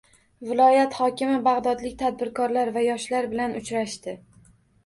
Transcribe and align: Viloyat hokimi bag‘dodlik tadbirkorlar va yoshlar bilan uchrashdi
Viloyat 0.51 0.95
hokimi 1.01 1.35
bag‘dodlik 1.49 1.93
tadbirkorlar 1.99 2.73
va 2.79 2.85
yoshlar 2.87 3.31
bilan 3.35 3.55
uchrashdi 3.61 4.19